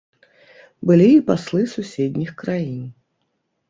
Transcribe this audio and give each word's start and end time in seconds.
Былі 0.89 1.07
і 1.13 1.21
паслы 1.29 1.61
суседніх 1.77 2.35
краін. 2.43 2.85